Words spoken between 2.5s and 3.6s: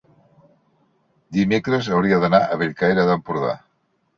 Bellcaire d'Empordà.